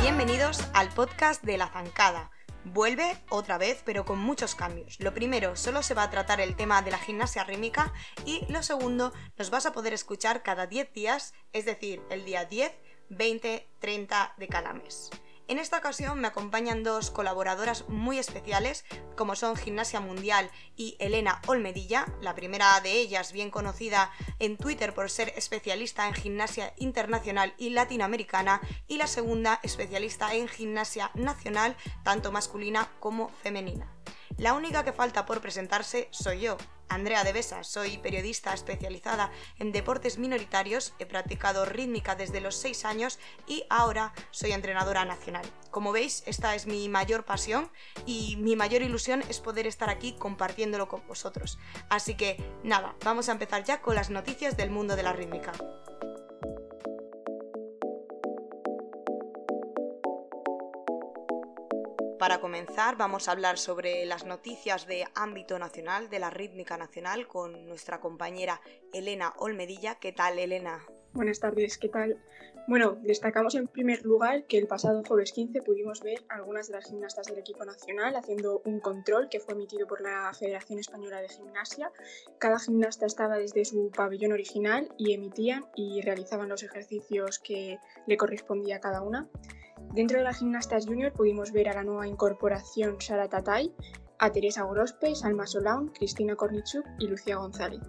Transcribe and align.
Bienvenidos 0.00 0.60
al 0.72 0.88
podcast 0.88 1.42
de 1.44 1.58
La 1.58 1.68
Zancada. 1.68 2.30
Vuelve 2.64 3.18
otra 3.28 3.58
vez, 3.58 3.82
pero 3.84 4.06
con 4.06 4.18
muchos 4.18 4.54
cambios. 4.54 4.98
Lo 5.00 5.12
primero, 5.12 5.54
solo 5.54 5.82
se 5.82 5.92
va 5.92 6.04
a 6.04 6.10
tratar 6.10 6.40
el 6.40 6.56
tema 6.56 6.80
de 6.80 6.92
la 6.92 6.98
gimnasia 6.98 7.44
rítmica 7.44 7.92
y 8.24 8.46
lo 8.50 8.62
segundo, 8.62 9.12
nos 9.36 9.50
vas 9.50 9.66
a 9.66 9.72
poder 9.72 9.92
escuchar 9.92 10.42
cada 10.42 10.66
10 10.66 10.94
días, 10.94 11.34
es 11.52 11.66
decir, 11.66 12.00
el 12.08 12.24
día 12.24 12.46
10, 12.46 12.72
20, 13.10 13.68
30 13.80 14.34
de 14.38 14.48
cada 14.48 14.72
mes. 14.72 15.10
En 15.46 15.58
esta 15.58 15.76
ocasión 15.76 16.20
me 16.20 16.28
acompañan 16.28 16.82
dos 16.82 17.10
colaboradoras 17.10 17.86
muy 17.88 18.18
especiales, 18.18 18.86
como 19.14 19.36
son 19.36 19.56
Gimnasia 19.56 20.00
Mundial 20.00 20.50
y 20.74 20.96
Elena 20.98 21.42
Olmedilla, 21.46 22.06
la 22.22 22.34
primera 22.34 22.80
de 22.80 22.92
ellas 22.92 23.30
bien 23.32 23.50
conocida 23.50 24.10
en 24.38 24.56
Twitter 24.56 24.94
por 24.94 25.10
ser 25.10 25.34
especialista 25.36 26.08
en 26.08 26.14
gimnasia 26.14 26.72
internacional 26.78 27.52
y 27.58 27.70
latinoamericana, 27.70 28.62
y 28.88 28.96
la 28.96 29.06
segunda 29.06 29.60
especialista 29.62 30.34
en 30.34 30.48
gimnasia 30.48 31.10
nacional, 31.12 31.76
tanto 32.04 32.32
masculina 32.32 32.88
como 32.98 33.28
femenina. 33.28 33.93
La 34.36 34.52
única 34.52 34.84
que 34.84 34.92
falta 34.92 35.26
por 35.26 35.40
presentarse 35.40 36.08
soy 36.10 36.40
yo, 36.40 36.56
Andrea 36.88 37.22
de 37.22 37.32
Besa, 37.32 37.62
soy 37.62 37.98
periodista 37.98 38.52
especializada 38.52 39.30
en 39.60 39.70
deportes 39.70 40.18
minoritarios, 40.18 40.92
he 40.98 41.06
practicado 41.06 41.64
rítmica 41.64 42.16
desde 42.16 42.40
los 42.40 42.56
6 42.56 42.84
años 42.84 43.20
y 43.46 43.64
ahora 43.70 44.12
soy 44.32 44.50
entrenadora 44.50 45.04
nacional. 45.04 45.44
Como 45.70 45.92
veis, 45.92 46.24
esta 46.26 46.54
es 46.56 46.66
mi 46.66 46.88
mayor 46.88 47.24
pasión 47.24 47.70
y 48.06 48.36
mi 48.36 48.56
mayor 48.56 48.82
ilusión 48.82 49.22
es 49.28 49.38
poder 49.38 49.68
estar 49.68 49.88
aquí 49.88 50.16
compartiéndolo 50.18 50.88
con 50.88 51.06
vosotros. 51.06 51.58
Así 51.88 52.14
que 52.14 52.36
nada, 52.64 52.96
vamos 53.04 53.28
a 53.28 53.32
empezar 53.32 53.62
ya 53.62 53.80
con 53.80 53.94
las 53.94 54.10
noticias 54.10 54.56
del 54.56 54.70
mundo 54.70 54.96
de 54.96 55.02
la 55.04 55.12
rítmica. 55.12 55.52
Para 62.24 62.40
comenzar, 62.40 62.96
vamos 62.96 63.28
a 63.28 63.32
hablar 63.32 63.58
sobre 63.58 64.06
las 64.06 64.24
noticias 64.24 64.86
de 64.86 65.04
ámbito 65.14 65.58
nacional, 65.58 66.08
de 66.08 66.18
la 66.18 66.30
rítmica 66.30 66.78
nacional, 66.78 67.28
con 67.28 67.66
nuestra 67.66 68.00
compañera 68.00 68.62
Elena 68.94 69.34
Olmedilla. 69.36 69.96
¿Qué 69.96 70.12
tal, 70.12 70.38
Elena? 70.38 70.86
Buenas 71.12 71.38
tardes, 71.38 71.76
¿qué 71.76 71.90
tal? 71.90 72.16
Bueno, 72.66 72.96
destacamos 73.02 73.54
en 73.56 73.68
primer 73.68 74.06
lugar 74.06 74.46
que 74.46 74.56
el 74.56 74.66
pasado 74.66 75.02
jueves 75.06 75.32
15 75.32 75.60
pudimos 75.60 76.00
ver 76.00 76.24
algunas 76.30 76.68
de 76.68 76.76
las 76.76 76.86
gimnastas 76.86 77.26
del 77.26 77.40
equipo 77.40 77.66
nacional 77.66 78.16
haciendo 78.16 78.62
un 78.64 78.80
control 78.80 79.28
que 79.28 79.38
fue 79.38 79.52
emitido 79.52 79.86
por 79.86 80.00
la 80.00 80.32
Federación 80.32 80.78
Española 80.78 81.20
de 81.20 81.28
Gimnasia. 81.28 81.92
Cada 82.38 82.58
gimnasta 82.58 83.04
estaba 83.04 83.36
desde 83.36 83.66
su 83.66 83.90
pabellón 83.94 84.32
original 84.32 84.88
y 84.96 85.12
emitían 85.12 85.66
y 85.76 86.00
realizaban 86.00 86.48
los 86.48 86.62
ejercicios 86.62 87.38
que 87.38 87.78
le 88.06 88.16
correspondía 88.16 88.76
a 88.76 88.80
cada 88.80 89.02
una. 89.02 89.28
Dentro 89.92 90.18
de 90.18 90.24
las 90.24 90.38
gimnastas 90.38 90.86
junior 90.86 91.12
pudimos 91.12 91.52
ver 91.52 91.68
a 91.68 91.74
la 91.74 91.84
nueva 91.84 92.06
incorporación 92.06 92.96
Sara 93.00 93.28
Tatay, 93.28 93.72
a 94.18 94.32
Teresa 94.32 94.62
Gorospe, 94.62 95.14
Salma 95.14 95.46
Solaun, 95.46 95.88
Cristina 95.88 96.36
Kornichuk 96.36 96.84
y 96.98 97.06
Lucía 97.06 97.36
González. 97.36 97.82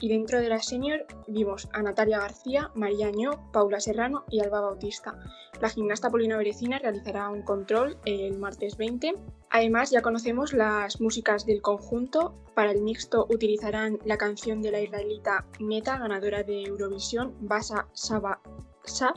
Y 0.00 0.08
dentro 0.08 0.40
de 0.40 0.48
las 0.48 0.66
senior 0.66 1.06
vimos 1.28 1.68
a 1.72 1.82
Natalia 1.82 2.18
García, 2.18 2.70
María 2.74 3.06
Añó, 3.06 3.50
Paula 3.52 3.80
Serrano 3.80 4.24
y 4.28 4.40
Alba 4.40 4.60
Bautista. 4.60 5.18
La 5.60 5.68
gimnasta 5.68 6.10
Polina 6.10 6.36
Berecina 6.36 6.78
realizará 6.78 7.28
un 7.28 7.42
control 7.42 7.96
el 8.04 8.36
martes 8.36 8.76
20. 8.76 9.14
Además, 9.50 9.90
ya 9.90 10.02
conocemos 10.02 10.52
las 10.52 11.00
músicas 11.00 11.46
del 11.46 11.62
conjunto. 11.62 12.34
Para 12.54 12.72
el 12.72 12.82
mixto 12.82 13.26
utilizarán 13.30 13.98
la 14.04 14.18
canción 14.18 14.62
de 14.62 14.72
la 14.72 14.80
israelita 14.80 15.46
Meta, 15.60 15.96
ganadora 15.96 16.42
de 16.42 16.64
Eurovisión, 16.64 17.34
Basa 17.40 17.86
Saba 17.92 18.40
Sa, 18.86 19.14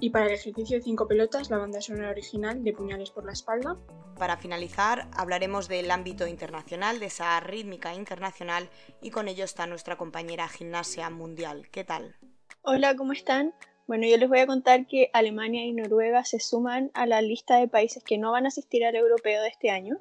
y 0.00 0.10
para 0.10 0.26
el 0.26 0.32
ejercicio 0.32 0.78
de 0.78 0.82
cinco 0.82 1.06
pelotas, 1.06 1.50
la 1.50 1.58
banda 1.58 1.80
sonora 1.80 2.10
original 2.10 2.62
de 2.62 2.72
Puñales 2.72 3.10
por 3.10 3.24
la 3.24 3.32
espalda. 3.32 3.76
Para 4.18 4.36
finalizar, 4.36 5.08
hablaremos 5.16 5.68
del 5.68 5.90
ámbito 5.90 6.26
internacional, 6.26 7.00
de 7.00 7.06
esa 7.06 7.38
rítmica 7.40 7.94
internacional, 7.94 8.68
y 9.00 9.10
con 9.10 9.28
ello 9.28 9.44
está 9.44 9.66
nuestra 9.66 9.96
compañera 9.96 10.48
Gimnasia 10.48 11.10
Mundial. 11.10 11.68
¿Qué 11.70 11.84
tal? 11.84 12.16
Hola, 12.62 12.96
¿cómo 12.96 13.12
están? 13.12 13.54
Bueno, 13.86 14.06
yo 14.06 14.16
les 14.16 14.28
voy 14.28 14.40
a 14.40 14.46
contar 14.46 14.86
que 14.86 15.10
Alemania 15.12 15.64
y 15.64 15.72
Noruega 15.72 16.24
se 16.24 16.40
suman 16.40 16.90
a 16.94 17.06
la 17.06 17.22
lista 17.22 17.56
de 17.56 17.68
países 17.68 18.02
que 18.02 18.18
no 18.18 18.32
van 18.32 18.46
a 18.46 18.48
asistir 18.48 18.84
al 18.84 18.96
europeo 18.96 19.42
de 19.42 19.48
este 19.48 19.70
año. 19.70 19.98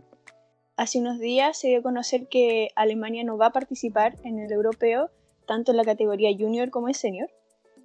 Hace 0.75 0.99
unos 0.99 1.19
días 1.19 1.59
se 1.59 1.67
dio 1.67 1.79
a 1.79 1.83
conocer 1.83 2.27
que 2.27 2.69
Alemania 2.75 3.23
no 3.23 3.37
va 3.37 3.47
a 3.47 3.51
participar 3.51 4.15
en 4.23 4.39
el 4.39 4.51
europeo, 4.51 5.11
tanto 5.45 5.71
en 5.71 5.77
la 5.77 5.83
categoría 5.83 6.35
junior 6.37 6.69
como 6.69 6.87
en 6.87 6.93
senior 6.93 7.29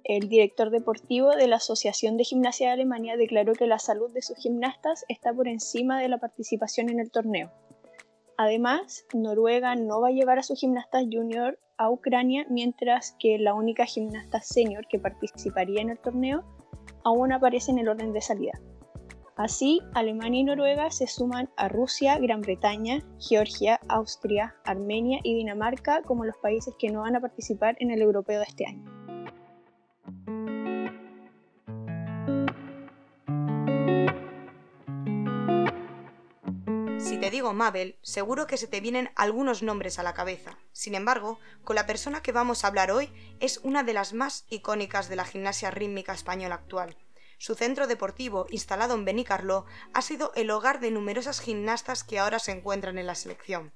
el 0.03 0.29
director 0.29 0.69
deportivo 0.69 1.31
de 1.31 1.47
la 1.47 1.57
Asociación 1.57 2.17
de 2.17 2.23
Gimnasia 2.23 2.67
de 2.67 2.73
Alemania 2.73 3.17
declaró 3.17 3.53
que 3.53 3.67
la 3.67 3.79
salud 3.79 4.11
de 4.11 4.21
sus 4.21 4.37
gimnastas 4.37 5.05
está 5.07 5.33
por 5.33 5.47
encima 5.47 5.99
de 5.99 6.09
la 6.09 6.17
participación 6.17 6.89
en 6.89 6.99
el 6.99 7.11
torneo. 7.11 7.51
Además, 8.37 9.05
Noruega 9.13 9.75
no 9.75 10.01
va 10.01 10.07
a 10.07 10.11
llevar 10.11 10.39
a 10.39 10.43
sus 10.43 10.59
gimnastas 10.59 11.05
junior 11.11 11.59
a 11.77 11.89
Ucrania, 11.89 12.45
mientras 12.49 13.15
que 13.19 13.37
la 13.37 13.53
única 13.53 13.85
gimnasta 13.85 14.41
senior 14.41 14.87
que 14.87 14.99
participaría 14.99 15.81
en 15.81 15.89
el 15.89 15.99
torneo 15.99 16.43
aún 17.03 17.31
aparece 17.31 17.71
en 17.71 17.79
el 17.79 17.89
orden 17.89 18.13
de 18.13 18.21
salida. 18.21 18.53
Así, 19.35 19.79
Alemania 19.93 20.41
y 20.41 20.43
Noruega 20.43 20.91
se 20.91 21.07
suman 21.07 21.49
a 21.55 21.69
Rusia, 21.69 22.19
Gran 22.19 22.41
Bretaña, 22.41 22.99
Georgia, 23.19 23.79
Austria, 23.87 24.55
Armenia 24.65 25.21
y 25.23 25.33
Dinamarca 25.33 26.01
como 26.01 26.25
los 26.25 26.35
países 26.37 26.73
que 26.77 26.89
no 26.89 27.01
van 27.01 27.15
a 27.15 27.21
participar 27.21 27.77
en 27.79 27.91
el 27.91 28.01
europeo 28.01 28.39
de 28.39 28.45
este 28.45 28.65
año. 28.65 28.98
Digo 37.29 37.53
Mabel, 37.53 37.97
seguro 38.01 38.47
que 38.47 38.57
se 38.57 38.67
te 38.67 38.81
vienen 38.81 39.11
algunos 39.15 39.63
nombres 39.63 39.99
a 39.99 40.03
la 40.03 40.13
cabeza. 40.13 40.57
Sin 40.71 40.95
embargo, 40.95 41.39
con 41.63 41.75
la 41.75 41.85
persona 41.85 42.21
que 42.21 42.31
vamos 42.31 42.63
a 42.63 42.67
hablar 42.67 42.91
hoy 42.91 43.11
es 43.39 43.59
una 43.63 43.83
de 43.83 43.93
las 43.93 44.13
más 44.13 44.45
icónicas 44.49 45.09
de 45.09 45.15
la 45.15 45.25
gimnasia 45.25 45.71
rítmica 45.71 46.13
española 46.13 46.55
actual. 46.55 46.97
Su 47.37 47.55
centro 47.55 47.87
deportivo, 47.87 48.47
instalado 48.49 48.95
en 48.95 49.05
Benicarló, 49.05 49.65
ha 49.93 50.01
sido 50.01 50.33
el 50.35 50.51
hogar 50.51 50.81
de 50.81 50.91
numerosas 50.91 51.39
gimnastas 51.39 52.03
que 52.03 52.19
ahora 52.19 52.39
se 52.39 52.51
encuentran 52.51 52.97
en 52.97 53.07
la 53.07 53.15
selección. 53.15 53.73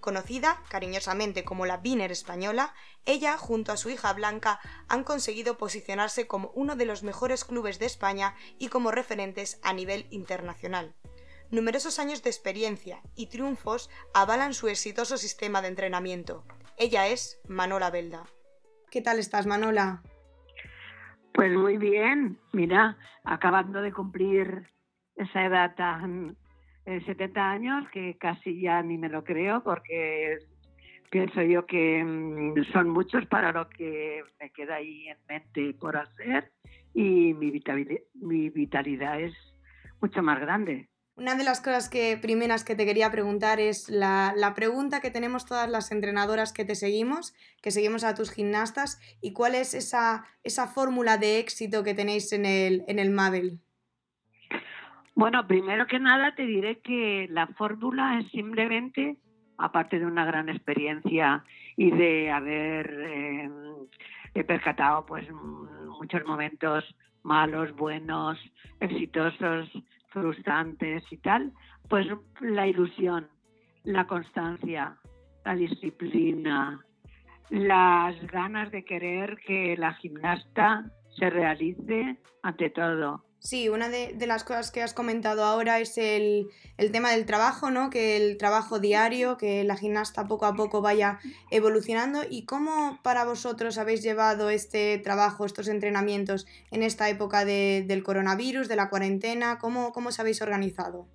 Conocida 0.00 0.62
cariñosamente 0.68 1.42
como 1.42 1.66
la 1.66 1.80
Wiener 1.82 2.12
española, 2.12 2.74
ella, 3.06 3.38
junto 3.38 3.72
a 3.72 3.76
su 3.76 3.90
hija 3.90 4.12
Blanca, 4.12 4.60
han 4.88 5.02
conseguido 5.02 5.56
posicionarse 5.56 6.26
como 6.26 6.50
uno 6.54 6.76
de 6.76 6.84
los 6.84 7.02
mejores 7.02 7.44
clubes 7.44 7.78
de 7.78 7.86
España 7.86 8.36
y 8.58 8.68
como 8.68 8.90
referentes 8.90 9.58
a 9.62 9.72
nivel 9.72 10.06
internacional. 10.10 10.94
Numerosos 11.52 12.00
años 12.00 12.24
de 12.24 12.30
experiencia 12.30 12.98
y 13.14 13.28
triunfos 13.28 13.88
avalan 14.14 14.52
su 14.52 14.66
exitoso 14.66 15.16
sistema 15.16 15.62
de 15.62 15.68
entrenamiento. 15.68 16.44
Ella 16.76 17.06
es 17.06 17.40
Manola 17.48 17.90
Belda. 17.90 18.24
¿Qué 18.90 19.00
tal 19.00 19.20
estás, 19.20 19.46
Manola? 19.46 20.02
Pues 21.32 21.52
muy 21.52 21.76
bien, 21.76 22.38
mira, 22.52 22.98
acabando 23.22 23.80
de 23.80 23.92
cumplir 23.92 24.68
esa 25.14 25.44
edad 25.44 25.74
tan 25.76 26.36
70 26.84 27.24
eh, 27.24 27.42
años 27.42 27.88
que 27.92 28.16
casi 28.18 28.60
ya 28.60 28.82
ni 28.82 28.98
me 28.98 29.08
lo 29.08 29.22
creo 29.22 29.62
porque 29.62 30.38
pienso 31.10 31.42
yo 31.42 31.64
que 31.64 32.02
mm, 32.02 32.72
son 32.72 32.88
muchos 32.90 33.24
para 33.26 33.52
lo 33.52 33.68
que 33.68 34.24
me 34.40 34.50
queda 34.50 34.76
ahí 34.76 35.08
en 35.08 35.18
mente 35.28 35.74
por 35.78 35.96
hacer 35.96 36.50
y 36.92 37.34
mi 37.34 37.52
mi 38.14 38.50
vitalidad 38.50 39.20
es 39.20 39.34
mucho 40.00 40.22
más 40.22 40.40
grande. 40.40 40.88
Una 41.16 41.34
de 41.34 41.44
las 41.44 41.62
cosas 41.62 41.88
que 41.88 42.18
primeras 42.20 42.62
que 42.62 42.74
te 42.74 42.84
quería 42.84 43.10
preguntar 43.10 43.58
es 43.58 43.88
la, 43.88 44.52
pregunta 44.54 45.00
que 45.00 45.10
tenemos 45.10 45.46
todas 45.46 45.66
las 45.66 45.90
entrenadoras 45.90 46.52
que 46.52 46.66
te 46.66 46.74
seguimos, 46.74 47.34
que 47.62 47.70
seguimos 47.70 48.04
a 48.04 48.14
tus 48.14 48.30
gimnastas, 48.30 49.00
y 49.22 49.32
cuál 49.32 49.54
es 49.54 49.72
esa, 49.72 50.26
esa 50.44 50.66
fórmula 50.66 51.16
de 51.16 51.38
éxito 51.38 51.82
que 51.84 51.94
tenéis 51.94 52.34
en 52.34 52.44
el, 52.44 52.84
en 52.86 52.98
el 52.98 53.10
Mabel. 53.10 53.60
Bueno, 55.14 55.46
primero 55.46 55.86
que 55.86 55.98
nada 55.98 56.34
te 56.34 56.44
diré 56.44 56.80
que 56.80 57.26
la 57.30 57.46
fórmula 57.46 58.18
es 58.20 58.30
simplemente, 58.30 59.16
aparte 59.56 59.98
de 59.98 60.04
una 60.04 60.26
gran 60.26 60.50
experiencia 60.50 61.42
y 61.78 61.92
de 61.92 62.30
haber 62.30 63.50
eh, 64.34 64.44
percatado 64.44 65.06
pues 65.06 65.26
muchos 65.32 66.26
momentos 66.26 66.84
malos, 67.22 67.74
buenos, 67.74 68.38
exitosos, 68.80 69.70
frustrantes 70.16 71.04
y 71.10 71.18
tal, 71.18 71.52
pues 71.90 72.06
la 72.40 72.66
ilusión, 72.66 73.28
la 73.84 74.06
constancia, 74.06 74.96
la 75.44 75.54
disciplina, 75.54 76.80
las 77.50 78.18
ganas 78.28 78.70
de 78.70 78.82
querer 78.82 79.36
que 79.46 79.76
la 79.76 79.92
gimnasta 79.94 80.90
se 81.18 81.28
realice 81.28 82.16
ante 82.42 82.70
todo. 82.70 83.25
Sí, 83.46 83.68
una 83.68 83.88
de, 83.88 84.26
las 84.26 84.42
cosas 84.42 84.72
que 84.72 84.82
has 84.82 84.92
comentado 84.92 85.44
ahora 85.44 85.78
es 85.78 85.98
el, 85.98 86.48
tema 86.90 87.12
del 87.12 87.26
trabajo, 87.26 87.70
¿no? 87.70 87.90
Que 87.90 88.16
el 88.16 88.38
trabajo 88.38 88.80
diario, 88.80 89.36
que 89.36 89.62
la 89.62 89.76
gimnasta 89.76 90.26
poco 90.26 90.46
a 90.46 90.54
poco 90.54 90.82
vaya 90.82 91.20
evolucionando. 91.52 92.22
¿Y 92.28 92.44
cómo 92.44 92.98
para 93.04 93.24
vosotros 93.24 93.78
habéis 93.78 94.02
llevado 94.02 94.50
este 94.50 94.98
trabajo, 94.98 95.46
estos 95.46 95.68
entrenamientos 95.68 96.44
en 96.72 96.82
esta 96.82 97.08
época 97.08 97.44
del 97.44 98.02
coronavirus, 98.02 98.66
de 98.66 98.74
la 98.74 98.88
cuarentena? 98.88 99.58
¿Cómo, 99.60 99.92
cómo 99.92 100.08
os 100.08 100.18
habéis 100.18 100.42
organizado? 100.42 101.06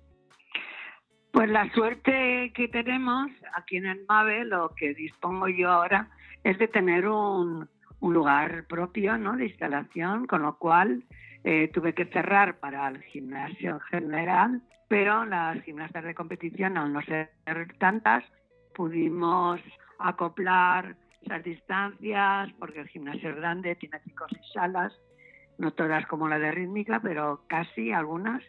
Pues 1.32 1.50
la 1.50 1.70
suerte 1.74 2.50
que 2.54 2.66
tenemos 2.68 3.30
aquí 3.54 3.76
en 3.76 3.84
el 3.84 4.06
MAVE, 4.08 4.46
lo 4.46 4.70
que 4.74 4.94
dispongo 4.94 5.48
yo 5.48 5.70
ahora, 5.70 6.08
es 6.44 6.58
de 6.58 6.68
tener 6.68 7.06
un, 7.06 7.68
un 8.00 8.14
lugar 8.14 8.64
propio 8.68 9.18
¿no? 9.18 9.36
de 9.36 9.48
instalación, 9.48 10.26
con 10.26 10.40
lo 10.40 10.56
cual 10.56 11.04
eh, 11.44 11.68
tuve 11.72 11.94
que 11.94 12.06
cerrar 12.06 12.58
para 12.58 12.88
el 12.88 13.02
gimnasio 13.02 13.72
en 13.72 13.80
general, 13.80 14.62
pero 14.88 15.24
las 15.24 15.62
gimnastas 15.62 16.04
de 16.04 16.14
competición, 16.14 16.76
al 16.76 16.92
no 16.92 17.02
ser 17.02 17.30
tantas, 17.78 18.24
pudimos 18.74 19.60
acoplar 19.98 20.96
esas 21.22 21.42
distancias, 21.44 22.52
porque 22.58 22.80
el 22.80 22.88
gimnasio 22.88 23.30
es 23.30 23.36
grande, 23.36 23.74
tiene 23.76 24.00
cinco 24.04 24.24
o 24.24 24.28
seis 24.28 24.46
salas, 24.52 24.92
no 25.58 25.72
todas 25.72 26.06
como 26.06 26.28
la 26.28 26.38
de 26.38 26.50
rítmica, 26.50 27.00
pero 27.00 27.44
casi 27.46 27.92
algunas, 27.92 28.42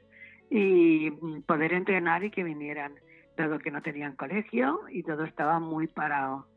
y 0.50 1.12
poder 1.46 1.74
entrenar 1.74 2.24
y 2.24 2.32
que 2.32 2.44
vinieran, 2.44 2.94
dado 3.38 3.60
que 3.60 3.72
no 3.72 3.82
tenían 3.82 4.16
colegio 4.16 4.82
y 4.90 5.04
todo 5.04 5.24
estaba 5.24 5.60
muy 5.60 5.88
parado. 5.88 6.48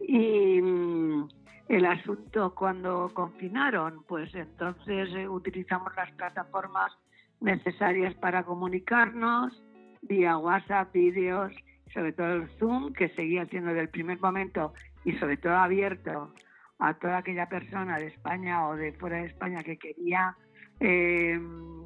Y 0.00 0.60
mm, 0.60 1.28
el 1.68 1.84
asunto 1.84 2.54
cuando 2.54 3.10
confinaron, 3.12 4.02
pues 4.08 4.34
entonces 4.34 5.10
eh, 5.14 5.28
utilizamos 5.28 5.94
las 5.96 6.10
plataformas 6.12 6.92
necesarias 7.40 8.14
para 8.14 8.42
comunicarnos, 8.44 9.62
vía 10.02 10.38
WhatsApp, 10.38 10.92
vídeos, 10.92 11.52
sobre 11.92 12.12
todo 12.12 12.32
el 12.34 12.48
Zoom, 12.58 12.92
que 12.92 13.10
seguía 13.10 13.46
siendo 13.46 13.74
del 13.74 13.90
primer 13.90 14.18
momento 14.18 14.72
y 15.04 15.12
sobre 15.18 15.36
todo 15.36 15.56
abierto 15.56 16.32
a 16.78 16.94
toda 16.94 17.18
aquella 17.18 17.48
persona 17.48 17.98
de 17.98 18.06
España 18.06 18.66
o 18.66 18.76
de 18.76 18.92
fuera 18.92 19.18
de 19.18 19.26
España 19.26 19.62
que 19.62 19.76
quería 19.78 20.36
em, 20.80 21.82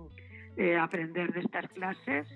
eh, 0.56 0.76
aprender 0.76 1.32
de 1.32 1.40
estas 1.40 1.68
clases. 1.70 2.28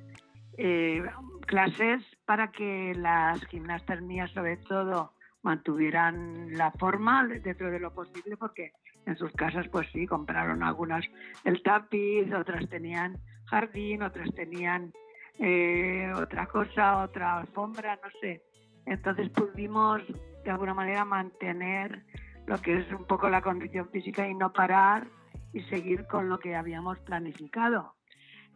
Eh, 0.58 1.04
clases 1.46 2.02
para 2.24 2.50
que 2.50 2.94
las 2.96 3.44
gimnastas 3.46 4.00
mías, 4.00 4.30
sobre 4.30 4.56
todo, 4.56 5.12
mantuvieran 5.46 6.48
la 6.58 6.72
forma 6.72 7.24
dentro 7.24 7.70
de 7.70 7.78
lo 7.78 7.94
posible 7.94 8.36
porque 8.36 8.72
en 9.06 9.16
sus 9.16 9.30
casas 9.32 9.68
pues 9.68 9.86
sí 9.92 10.04
compraron 10.04 10.64
algunas 10.64 11.04
el 11.44 11.62
tapiz 11.62 12.34
otras 12.34 12.68
tenían 12.68 13.16
jardín 13.44 14.02
otras 14.02 14.28
tenían 14.34 14.92
eh, 15.38 16.10
otra 16.16 16.46
cosa 16.46 17.04
otra 17.04 17.38
alfombra 17.38 17.96
no 18.02 18.10
sé. 18.20 18.42
Entonces 18.86 19.28
pudimos 19.30 20.02
de 20.44 20.50
alguna 20.50 20.74
manera 20.74 21.04
mantener 21.04 22.02
lo 22.46 22.60
que 22.60 22.78
es 22.78 22.92
un 22.92 23.04
poco 23.04 23.28
la 23.28 23.40
condición 23.40 23.88
física 23.90 24.28
y 24.28 24.34
no 24.34 24.52
parar 24.52 25.06
y 25.52 25.60
seguir 25.62 26.06
con 26.08 26.28
lo 26.28 26.38
que 26.40 26.56
habíamos 26.56 26.98
planificado. 27.00 27.94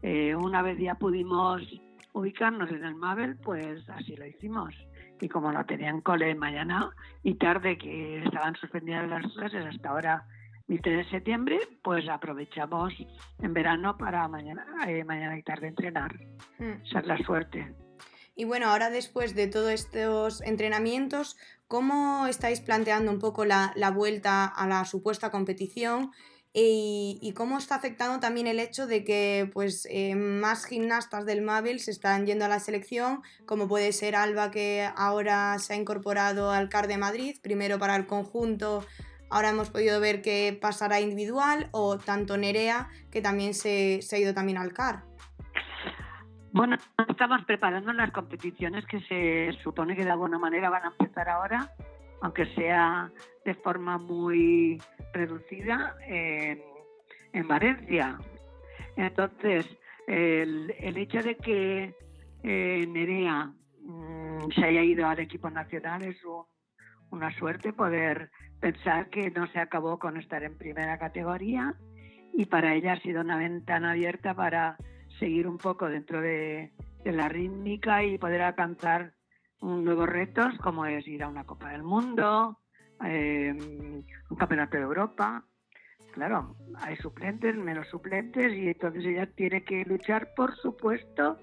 Eh, 0.01 0.35
una 0.35 0.61
vez 0.61 0.77
ya 0.77 0.95
pudimos 0.95 1.61
ubicarnos 2.11 2.69
en 2.69 2.83
el 2.83 2.95
Mabel 2.95 3.37
pues 3.37 3.87
así 3.89 4.17
lo 4.17 4.25
hicimos 4.25 4.75
y 5.21 5.29
como 5.29 5.51
no 5.51 5.65
tenían 5.65 6.01
cole 6.01 6.35
mañana 6.35 6.91
y 7.23 7.35
tarde, 7.35 7.77
que 7.77 8.23
estaban 8.23 8.55
suspendidas 8.55 9.07
las 9.07 9.31
clases 9.33 9.65
hasta 9.65 9.89
ahora, 9.89 10.25
23 10.67 11.05
de 11.05 11.11
septiembre, 11.11 11.59
pues 11.83 12.07
aprovechamos 12.09 12.93
en 13.39 13.53
verano 13.53 13.97
para 13.97 14.27
mañana, 14.27 14.65
eh, 14.87 15.03
mañana 15.03 15.37
y 15.37 15.43
tarde 15.43 15.67
entrenar. 15.67 16.13
Mm. 16.59 16.83
Esa 16.85 16.99
es 16.99 17.07
la 17.07 17.17
suerte. 17.19 17.73
Y 18.35 18.45
bueno, 18.45 18.67
ahora 18.67 18.89
después 18.89 19.35
de 19.35 19.47
todos 19.47 19.69
estos 19.69 20.41
entrenamientos, 20.41 21.37
¿cómo 21.67 22.25
estáis 22.27 22.61
planteando 22.61 23.11
un 23.11 23.19
poco 23.19 23.45
la, 23.45 23.73
la 23.75 23.91
vuelta 23.91 24.45
a 24.45 24.67
la 24.67 24.85
supuesta 24.85 25.29
competición? 25.29 26.11
Y, 26.53 27.33
cómo 27.35 27.57
está 27.57 27.75
afectando 27.75 28.19
también 28.19 28.45
el 28.45 28.59
hecho 28.59 28.85
de 28.85 29.05
que 29.05 29.49
pues, 29.53 29.87
eh, 29.89 30.15
más 30.15 30.65
gimnastas 30.65 31.25
del 31.25 31.41
Mabel 31.41 31.79
se 31.79 31.91
están 31.91 32.25
yendo 32.25 32.45
a 32.45 32.49
la 32.49 32.59
selección, 32.59 33.21
como 33.45 33.67
puede 33.67 33.93
ser 33.93 34.15
Alba 34.15 34.51
que 34.51 34.89
ahora 34.97 35.57
se 35.59 35.73
ha 35.73 35.77
incorporado 35.77 36.51
al 36.51 36.67
CAR 36.67 36.87
de 36.87 36.97
Madrid, 36.97 37.37
primero 37.41 37.79
para 37.79 37.95
el 37.95 38.05
conjunto, 38.05 38.85
ahora 39.29 39.49
hemos 39.49 39.69
podido 39.69 40.01
ver 40.01 40.21
que 40.21 40.57
pasará 40.61 40.99
individual, 40.99 41.69
o 41.71 41.97
tanto 41.97 42.37
Nerea 42.37 42.89
que 43.11 43.21
también 43.21 43.53
se, 43.53 44.01
se 44.01 44.17
ha 44.17 44.19
ido 44.19 44.33
también 44.33 44.57
al 44.57 44.73
CAR. 44.73 45.03
Bueno, 46.51 46.75
estamos 47.07 47.45
preparando 47.45 47.93
las 47.93 48.11
competiciones 48.11 48.85
que 48.87 48.99
se 49.01 49.57
supone 49.63 49.95
que 49.95 50.03
de 50.03 50.11
alguna 50.11 50.37
manera 50.37 50.69
van 50.69 50.83
a 50.83 50.87
empezar 50.87 51.29
ahora, 51.29 51.71
aunque 52.21 52.45
sea 52.53 53.11
de 53.43 53.53
forma 53.55 53.97
muy 53.97 54.81
reducida 55.13 55.95
en, 56.07 56.61
Valencia. 57.47 58.17
Entonces, 58.95 59.65
el, 60.07 60.71
hecho 60.79 61.21
de 61.21 61.35
que 61.35 61.95
eh, 62.43 62.85
Nerea 62.87 63.51
mm, 63.81 64.51
se 64.53 64.65
haya 64.65 64.83
ido 64.83 65.07
al 65.07 65.19
equipo 65.19 65.49
nacional 65.49 66.03
es 66.03 66.17
una 67.09 67.31
suerte 67.37 67.73
poder 67.73 68.31
pensar 68.59 69.09
que 69.09 69.31
no 69.31 69.47
se 69.47 69.59
acabó 69.59 69.97
con 69.97 70.17
estar 70.17 70.43
en 70.43 70.57
primera 70.57 70.97
categoría 70.97 71.75
y 72.33 72.45
para 72.45 72.75
ella 72.75 72.93
ha 72.93 72.99
sido 73.01 73.21
una 73.21 73.37
ventana 73.37 73.91
abierta 73.91 74.33
para 74.33 74.77
seguir 75.19 75.47
un 75.47 75.57
poco 75.57 75.89
dentro 75.89 76.21
de, 76.21 76.71
de 77.03 77.11
la 77.11 77.27
rítmica 77.27 78.03
y 78.03 78.17
poder 78.17 78.41
alcanzar 78.41 79.13
nuevos 79.61 80.09
retos 80.09 80.57
como 80.61 80.85
es 80.85 81.07
ir 81.07 81.23
a 81.23 81.27
una 81.27 81.43
Copa 81.43 81.69
del 81.69 81.83
Mundo, 81.83 82.59
eh, 83.03 83.53
un 83.53 84.37
campeonato 84.37 84.77
de 84.77 84.83
Europa. 84.83 85.43
Claro, 86.11 86.55
hay 86.79 86.97
suplentes, 86.97 87.55
menos 87.55 87.87
suplentes, 87.87 88.53
y 88.53 88.67
entonces 88.67 89.05
ella 89.05 89.27
tiene 89.27 89.63
que 89.63 89.85
luchar, 89.85 90.33
por 90.35 90.55
supuesto, 90.57 91.37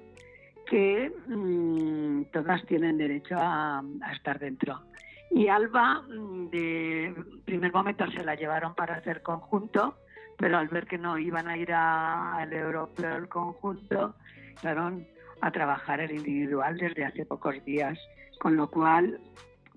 que 0.67 1.11
mm, 1.27 2.25
todas 2.33 2.65
tienen 2.67 2.99
derecho 2.99 3.37
a, 3.39 3.83
estar 4.13 4.39
dentro. 4.39 4.83
Y 5.31 5.49
Alba, 5.49 6.03
mm, 6.03 6.51
de 6.51 7.15
primer 7.47 7.73
momento 7.73 8.11
se 8.11 8.25
la 8.25 8.35
llevaron 8.35 8.75
para 8.75 8.97
hacer 8.97 9.23
conjunto, 9.23 9.97
pero 10.37 10.59
al 10.59 10.69
ver 10.69 10.87
que 10.87 10.99
no 10.99 11.19
iban 11.19 11.49
a 11.49 11.57
ir 11.57 11.73
al 11.73 12.53
europeo 12.53 13.17
el 13.17 13.29
conjunto, 13.29 14.17
fueron 14.57 15.07
a 15.41 15.51
trabajar 15.51 16.01
el 16.01 16.13
individual 16.13 16.77
desde 16.77 17.05
hace 17.05 17.25
pocos 17.25 17.65
días, 17.65 17.99
con 18.41 18.57
lo 18.57 18.71
cual 18.71 19.21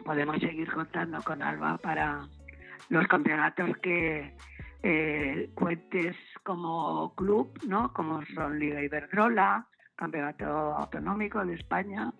podemos 0.03 0.37
seguir 0.39 0.71
contando 0.71 1.21
con 1.23 1.41
Alba 1.41 1.77
para 1.77 2.27
los 2.89 3.07
campeonatos 3.07 3.77
que 3.77 4.35
eh, 4.83 5.49
cuentes 5.53 6.15
como 6.43 7.13
club, 7.15 7.51
¿no? 7.67 7.93
Como 7.93 8.23
son 8.33 8.59
Liga 8.59 8.81
Iberdrola, 8.81 9.67
Campeonato 9.95 10.45
Autonómico 10.45 11.45
de 11.45 11.53
España. 11.55 12.11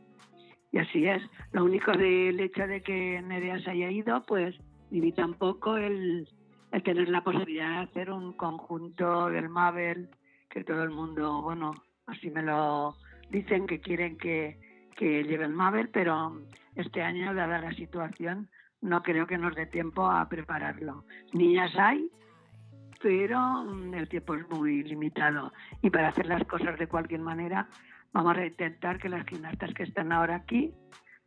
Y 0.71 0.77
así 0.77 1.07
es. 1.07 1.21
Lo 1.51 1.65
único 1.65 1.91
del 1.91 2.39
hecho 2.39 2.65
de 2.67 2.81
que 2.81 3.21
Nerea 3.21 3.60
se 3.60 3.71
haya 3.71 3.89
ido, 3.89 4.24
pues 4.25 4.55
limita 4.91 5.25
un 5.25 5.33
poco 5.33 5.77
el, 5.77 6.29
el 6.71 6.83
tener 6.83 7.10
la 7.10 7.24
posibilidad 7.24 7.69
de 7.69 7.89
hacer 7.89 8.12
un 8.12 8.33
conjunto 8.33 9.29
del 9.29 9.50
Mabel, 9.50 10.10
que 10.50 10.63
todo 10.63 10.83
el 10.83 10.91
mundo, 10.91 11.41
bueno, 11.41 11.74
así 12.05 12.29
me 12.29 12.43
lo 12.43 12.95
dicen 13.31 13.65
que 13.65 13.79
quieren 13.79 14.17
que, 14.17 14.59
que 14.95 15.23
lleve 15.23 15.45
el 15.45 15.53
Mabel, 15.53 15.89
pero 15.89 16.41
este 16.75 17.01
año, 17.01 17.33
dada 17.33 17.59
la 17.59 17.73
situación, 17.73 18.50
no 18.81 19.01
creo 19.01 19.25
que 19.27 19.38
nos 19.38 19.55
dé 19.55 19.65
tiempo 19.65 20.05
a 20.05 20.27
prepararlo. 20.27 21.05
Niñas 21.33 21.71
hay, 21.77 22.09
pero 23.01 23.39
mm, 23.63 23.93
el 23.93 24.09
tiempo 24.09 24.35
es 24.35 24.47
muy 24.50 24.83
limitado. 24.83 25.53
Y 25.81 25.89
para 25.89 26.09
hacer 26.09 26.27
las 26.27 26.43
cosas 26.45 26.77
de 26.77 26.88
cualquier 26.88 27.21
manera, 27.21 27.67
vamos 28.11 28.38
a 28.38 28.45
intentar 28.45 29.00
que 29.00 29.09
las 29.09 29.25
gimnastas 29.25 29.73
que 29.73 29.83
están 29.83 30.11
ahora 30.11 30.35
aquí 30.35 30.73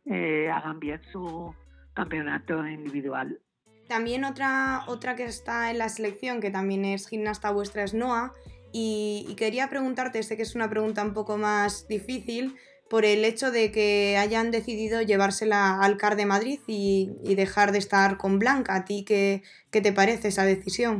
eh, 0.05 0.49
hagan 0.49 0.79
bien 0.79 1.01
su 1.11 1.53
campeonato 1.93 2.65
individual. 2.67 3.39
También 3.87 4.25
otra, 4.25 4.83
otra 4.87 5.15
que 5.15 5.25
está 5.25 5.69
en 5.69 5.77
la 5.77 5.89
selección, 5.89 6.41
que 6.41 6.49
también 6.49 6.85
es 6.85 7.07
gimnasta 7.07 7.51
vuestra, 7.51 7.83
es 7.83 7.93
Noa. 7.93 8.33
Y, 8.77 9.35
quería 9.37 9.69
preguntarte, 9.69 10.21
sé 10.21 10.35
que 10.35 10.43
es 10.43 10.53
una 10.53 10.69
pregunta 10.69 11.01
un 11.01 11.13
poco 11.13 11.37
más 11.37 11.87
difícil, 11.87 12.57
por 12.89 13.05
el 13.05 13.23
hecho 13.23 13.49
de 13.49 13.71
que 13.71 14.17
hayan 14.17 14.51
decidido 14.51 15.01
llevársela 15.01 15.79
al 15.79 15.95
CAR 15.95 16.17
de 16.17 16.25
Madrid 16.25 16.59
y, 16.67 17.35
dejar 17.35 17.71
de 17.71 17.77
estar 17.77 18.17
con 18.17 18.37
Blanca. 18.37 18.75
¿A 18.75 18.83
ti 18.83 19.05
qué, 19.07 19.43
qué, 19.71 19.79
te 19.79 19.93
parece 19.93 20.27
esa 20.27 20.43
decisión? 20.43 20.99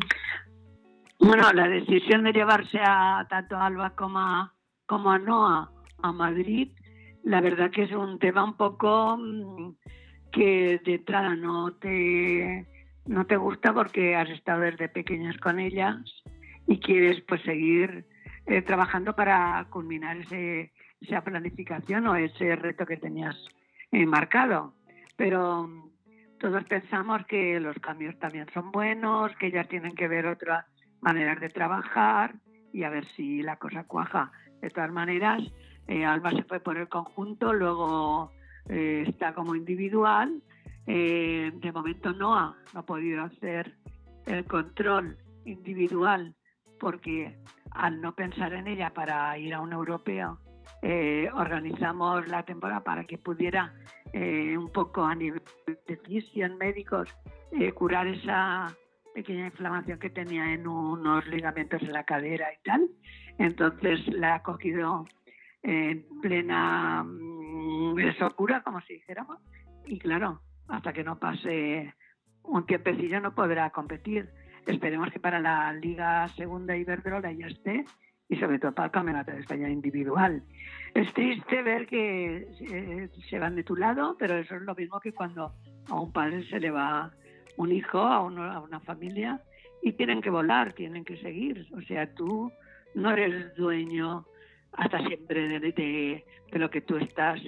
Bueno, 1.19 1.51
la 1.51 1.67
decisión 1.67 2.23
de 2.23 2.31
llevarse 2.31 2.79
a 2.79 3.27
tanto 3.29 3.57
a 3.57 3.65
Alba 3.65 3.89
como 3.89 4.19
a, 4.19 4.53
como 4.85 5.11
a 5.11 5.19
Noa 5.19 5.69
a 6.01 6.11
Madrid, 6.13 6.71
la 7.23 7.41
verdad 7.41 7.71
que 7.71 7.83
es 7.83 7.91
un 7.91 8.19
tema 8.19 8.45
un 8.45 8.55
poco 8.55 9.17
mm, 9.17 9.75
que 10.31 10.79
de 10.85 10.95
entrada 10.95 11.35
no 11.35 11.73
te, 11.73 12.65
no 13.05 13.25
te 13.25 13.35
gusta 13.35 13.73
porque 13.73 14.15
has 14.15 14.29
estado 14.29 14.61
desde 14.61 14.87
pequeñas 14.87 15.37
con 15.39 15.59
ellas 15.59 15.97
y 16.67 16.79
quieres 16.79 17.21
pues 17.21 17.41
seguir 17.43 18.05
eh, 18.45 18.61
trabajando 18.61 19.15
para 19.15 19.65
culminar 19.69 20.17
ese, 20.17 20.71
esa 21.01 21.23
planificación 21.23 22.07
o 22.07 22.15
ese 22.15 22.55
reto 22.55 22.85
que 22.85 22.97
tenías 22.97 23.35
marcado. 23.91 24.73
Pero 25.15 25.67
mm, 25.67 25.89
todos 26.39 26.63
pensamos 26.65 27.25
que 27.27 27.59
los 27.59 27.77
cambios 27.79 28.17
también 28.19 28.47
son 28.53 28.71
buenos, 28.71 29.35
que 29.37 29.51
ya 29.51 29.63
tienen 29.63 29.95
que 29.95 30.07
ver 30.07 30.27
otras 30.27 30.65
maneras 31.01 31.39
de 31.39 31.49
trabajar 31.49 32.35
y 32.73 32.83
a 32.83 32.89
ver 32.89 33.05
si 33.15 33.41
la 33.41 33.55
cosa 33.57 33.85
cuaja. 33.85 34.31
De 34.61 34.69
todas 34.69 34.91
maneras, 34.91 35.41
eh, 35.87 36.03
Alba 36.03 36.31
se 36.31 36.43
fue 36.43 36.59
por 36.59 36.77
el 36.77 36.89
conjunto, 36.89 37.53
luego 37.53 38.31
eh, 38.67 39.05
está 39.07 39.33
como 39.33 39.55
individual. 39.55 40.41
Eh, 40.87 41.51
de 41.53 41.71
momento 41.71 42.11
Noah 42.13 42.55
no 42.73 42.79
ha 42.79 42.85
podido 42.85 43.23
hacer 43.23 43.75
el 44.25 44.45
control 44.45 45.17
individual 45.45 46.35
porque 46.79 47.37
al 47.71 48.01
no 48.01 48.15
pensar 48.15 48.53
en 48.53 48.67
ella 48.67 48.91
para 48.93 49.37
ir 49.37 49.53
a 49.53 49.61
un 49.61 49.73
europeo, 49.73 50.39
organizamos 51.33 52.27
la 52.27 52.43
temporada 52.43 52.83
para 52.83 53.05
que 53.05 53.17
pudiera 53.17 53.73
un 54.13 54.71
poco 54.71 55.03
a 55.03 55.15
nivel 55.15 55.41
de 55.87 55.97
fisión 55.97 56.57
médicos 56.57 57.09
curar 57.75 58.07
esa 58.07 58.67
pequeña 59.15 59.47
inflamación 59.47 59.97
que 59.97 60.09
tenía 60.09 60.53
en 60.53 60.67
unos 60.67 61.25
ligamentos 61.27 61.81
en 61.81 61.93
la 61.93 62.03
cadera 62.03 62.53
y 62.53 62.63
tal. 62.63 62.89
Entonces 63.37 64.05
la 64.07 64.35
ha 64.35 64.43
cogido 64.43 65.05
en 65.63 66.05
plena 66.21 67.03
mm, 67.03 67.95
cura, 68.35 68.61
como 68.61 68.81
si 68.81 68.95
dijéramos, 68.95 69.39
y 69.85 69.97
claro, 69.99 70.41
hasta 70.67 70.93
que 70.93 71.03
no 71.03 71.17
pase 71.17 71.93
un 72.43 72.65
tiempecillo 72.65 73.19
no 73.21 73.33
podrá 73.33 73.69
competir. 73.71 74.29
Esperemos 74.65 75.11
que 75.11 75.19
para 75.19 75.39
la 75.39 75.73
Liga 75.73 76.27
Segunda 76.29 76.75
Iberdrola 76.75 77.31
ya 77.31 77.47
esté 77.47 77.85
y 78.27 78.35
sobre 78.37 78.59
todo 78.59 78.73
para 78.73 78.87
el 78.87 78.91
Campeonato 78.91 79.31
de 79.31 79.39
España 79.39 79.69
individual. 79.69 80.43
Es 80.93 81.13
triste 81.13 81.61
ver 81.61 81.85
que 81.87 82.47
eh, 82.59 83.09
se 83.29 83.39
van 83.39 83.55
de 83.55 83.63
tu 83.63 83.75
lado, 83.75 84.15
pero 84.17 84.37
eso 84.37 84.55
es 84.55 84.61
lo 84.63 84.73
mismo 84.73 84.99
que 84.99 85.13
cuando 85.13 85.53
a 85.89 85.99
un 85.99 86.11
padre 86.11 86.43
se 86.49 86.59
le 86.59 86.71
va 86.71 87.11
un 87.57 87.71
hijo, 87.71 87.99
a, 87.99 88.15
a 88.17 88.21
una 88.21 88.79
familia 88.79 89.41
y 89.83 89.93
tienen 89.93 90.21
que 90.21 90.29
volar, 90.29 90.73
tienen 90.73 91.05
que 91.05 91.17
seguir. 91.17 91.67
O 91.77 91.81
sea, 91.81 92.11
tú 92.15 92.51
no 92.95 93.11
eres 93.11 93.55
dueño 93.55 94.25
hasta 94.73 94.99
siempre 95.05 95.47
de, 95.47 95.59
de, 95.59 96.59
lo 96.59 96.69
que 96.69 96.81
tú 96.81 96.97
estás 96.97 97.39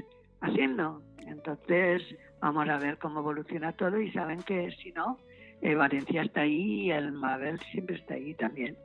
haciendo. 0.41 1.01
Entonces, 1.25 2.03
vamos 2.39 2.69
a 2.69 2.77
ver 2.77 2.97
cómo 2.99 3.19
evoluciona 3.21 3.73
todo 3.73 3.99
y 3.99 4.11
saben 4.11 4.43
que 4.43 4.71
si 4.71 4.91
no, 4.91 5.17
eh, 5.61 5.75
Valencia 5.75 6.21
está 6.21 6.41
ahí 6.41 6.85
y 6.85 6.91
el 6.91 7.11
Mabel 7.11 7.59
siempre 7.71 7.95
está 7.95 8.15
ahí 8.15 8.33
también. 8.35 8.77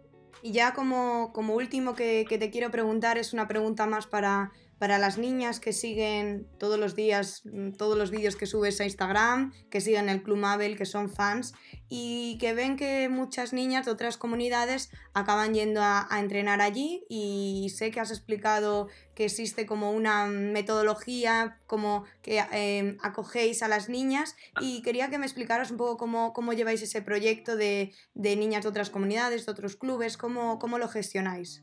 Y 0.42 0.52
ya 0.52 0.74
como, 0.74 1.32
como 1.32 1.54
último 1.54 1.94
que, 1.94 2.24
que, 2.28 2.38
te 2.38 2.50
quiero 2.50 2.70
preguntar, 2.70 3.18
es 3.18 3.32
una 3.32 3.46
pregunta 3.46 3.86
más 3.86 4.06
para, 4.06 4.50
para 4.82 4.98
las 4.98 5.16
niñas 5.16 5.60
que 5.60 5.72
siguen 5.72 6.48
todos 6.58 6.76
los 6.76 6.96
días, 6.96 7.42
mm, 7.44 7.74
todos 7.74 7.96
los 7.96 8.10
vídeos 8.10 8.34
que 8.34 8.46
subes 8.46 8.80
a 8.80 8.84
Instagram, 8.84 9.52
que 9.70 9.80
siguen 9.80 10.08
el 10.08 10.24
Club 10.24 10.38
Mabel, 10.38 10.76
que 10.76 10.86
son 10.86 11.08
fans 11.08 11.54
y 11.88 12.36
que 12.40 12.52
ven 12.52 12.74
que 12.76 13.08
muchas 13.08 13.52
niñas 13.52 13.86
de 13.86 13.92
otras 13.92 14.16
comunidades 14.16 14.90
acaban 15.14 15.54
yendo 15.54 15.82
a, 15.84 16.08
entrenar 16.18 16.60
allí 16.60 17.04
y 17.08 17.70
sé 17.72 17.92
que 17.92 18.00
has 18.00 18.10
explicado 18.10 18.88
que 19.14 19.26
existe 19.26 19.66
como 19.66 19.92
una 19.92 20.26
metodología, 20.26 21.60
como 21.68 22.04
que 22.20 22.42
em, 22.50 22.96
acogéis 23.02 23.62
a 23.62 23.68
las 23.68 23.88
niñas 23.88 24.34
y 24.60 24.82
quería 24.82 25.10
que 25.10 25.18
me 25.18 25.26
explicaras 25.26 25.70
un 25.70 25.76
poco 25.76 25.96
cómo, 25.96 26.32
cómo 26.32 26.54
lleváis 26.54 26.82
ese 26.82 27.02
proyecto 27.02 27.54
de, 27.54 27.92
de, 28.14 28.34
niñas 28.34 28.64
de 28.64 28.70
otras 28.70 28.90
comunidades, 28.90 29.46
de 29.46 29.52
otros 29.52 29.76
clubes, 29.76 30.16
cómo, 30.16 30.58
cómo 30.58 30.78
lo 30.78 30.88
gestionáis. 30.88 31.62